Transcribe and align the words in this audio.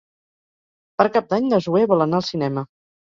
Per 1.01 1.05
Cap 1.17 1.29
d'Any 1.33 1.45
na 1.51 1.59
Zoè 1.67 1.83
vol 1.93 2.03
anar 2.07 2.19
al 2.23 2.27
cinema. 2.31 2.65